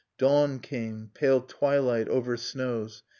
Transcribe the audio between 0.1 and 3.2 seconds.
Dawn came, pale twilight over snows.